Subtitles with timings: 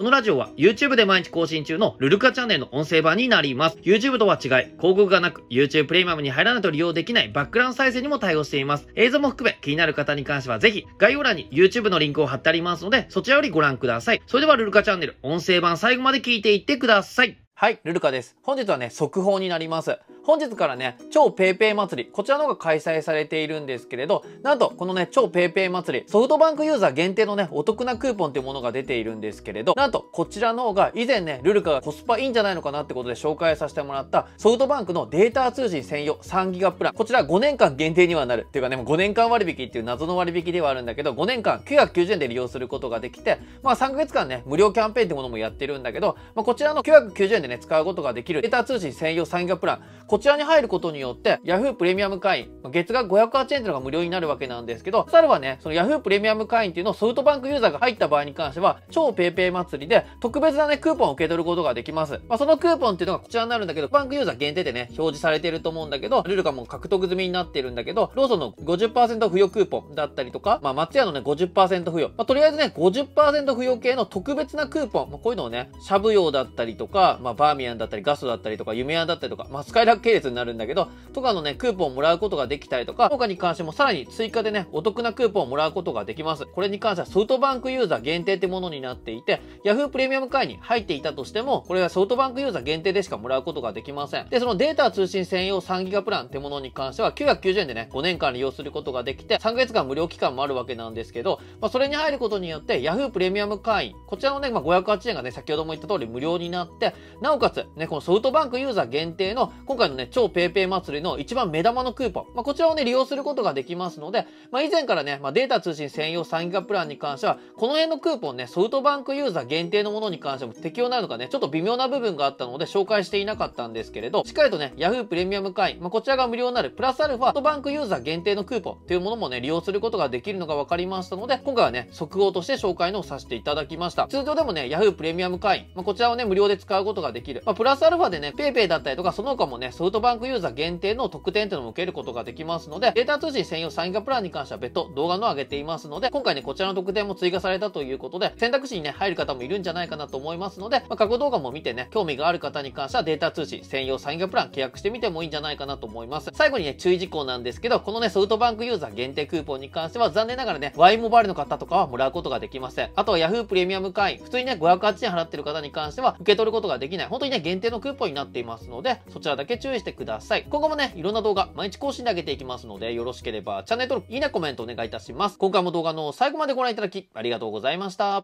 [0.00, 3.76] このラジオは YouTube で毎日更新中のルルカチャンネルの音声版になります。
[3.82, 8.88] YouTube とは違い、広告がなく YouTube プレミアムに入らないと利用できないバックグラウンド再生にも対応しています。
[8.94, 14.22] 映像も含め気になる方に関してはぜひ概要欄に YouTube のリンクを貼ってありますので、そちらよりご覧ください。
[14.26, 17.36] それではルルカチャンネル音声版最後まで聞いていってください。
[17.54, 18.38] はい、ルルカです。
[18.42, 19.98] 本日はね、速報になります。
[20.30, 38.46] 本日からね、超 PayPay 祭り、こちらの方が開催されているんですけれど、なんと、このね、超 PayPay 祭り、ソフトバンクユーザー限定のね、お得なクーポンっていうものが出ているんですけれど、なんと、こちらの方が以前ね、ルルカがコスパいいんじゃないのかなってことで紹介させてもらった、ソフトバンクのデータ通信専用3ギガプラン、こちら5年間限定にはなる。
[38.48, 62.20] っていうかね、もう5年間割引っていう謎の割引ではあるんだけど、5年間990円で利用することができて、まあ3ヶ月間ね、無料キャンペーンってものもやってるんだけど、まあこちらの990円でね、使うことができるデータ通信専用3ギガプラン、こちらに入ることによって、Yahoo プレミアム会員、月額508円っていうのが無料になるわけなんですけど、さらはね、その Yahoo プレミアム会員っていうのをソフトバンクユーザーが入った場合に関しては、超 PayPay 祭りで特別なね、クーポンを受け取ることができます。
[62.28, 72.08] まあ、そのクーポンっていうのがこちらになるんだけど、バンクユーザー限定でね、表示されてると思うんだけど、ルールがもう獲得済みになってるんだけど、ローソンの50%付与クーポンだったりとか、まあ、松屋のね、50%付与。
[72.16, 86.46] まあ、とりあえずね、50%付与系の特別なクーポン、まあ、こういうのをね、しゃぶ用だったりとか、まあ、バーミヤンだったり、ガストだったりとか、夢屋だったりとか、まあ、スカイラッ系列になるんだけど、とかのね、クーポンをもらうことができたりとか、他に関してもさらに追加でね、お得なクーポンをもらうことができます。
[86.46, 94.28] これに関してはソフトバンクユーザー限定ってものになっていて、Yahoo プレミアム会に入っていたとしても、これはソフトバンクユーザー限定でしかもらうことができません。
[94.28, 134.06] で、そのデータ通信専用3ギガプランってものに関しては990円でね、5年間利用することができて、3ヶ月間無料期間もあるわけなんですけど、まあ、それに入ることによって Yahoo プレミアム会員、こちらのね、まあ、508円がね、先ほども言った通り無料になって、なおかつ、ね、このソフトバンクユーザー限定の、今回のね、超 PayPay 祭りの一番目玉のクーポン、まあ、こちらをね、利用することができますので、まあ、以前からね、まあ、データ通信専用3ギガプランに関しては、この辺のクーポンね、ソフトバンクユーザー限定のものに関しても適用なのかね、ちょっと微妙な部分があったので紹介していなかったんですけれど、しっかりとね、Yahoo プレミアム会員、まあ、こちらが無料になる、プラスアルファ、ソフトバンクユーザー限定のクーポンっていうものもね、利用することができるのが分かりましたので、今回はね、速報として紹介のをさせていただきました。
[134.06, 137.42] 通常でもね、Yahoo プレミアム会員、まあ、こちらをね、無料で使うことができる。
[137.44, 156.28] まあ、プラスアルファでね、PayPay だったりとか、その他もね、ソフトバンクユーザー限定の特典っていうのも受けることができますので、データ通信専用サインガプランに関しては別途動画の上げていますので、今回ね、こちらの特典も追加されたということで、選択肢にね、入る方もいるんじゃないかなと思いますので、まあ、過去動画も見てね、興味がある方に関してはデータ通信専用サインガプラン契約してみてもいいんじゃないかなと思います。
[156.34, 162.90] 最後にね、注意事項なんですけど、このね、ソフトバンクユーザー限定クーポンに関しては残念ながらね、Y モバイルの方とかはもらうことができません。
[162.96, 170.46] あとは Yahoo プレミアム会員、普通にね、508円払ってる方に関しては受け取ることができない、本当にね、限定のクーポンになっていますので、そちらだけ注意注意してください。
[170.50, 175.38] 今後もね、いろんな動画、毎日更新で上げていきますので、よろしければチャンネル登録、いいね、コメントお願いいたします。
[175.38, 178.18] 今回も動画の最後までご覧いただき、ありがとうございました。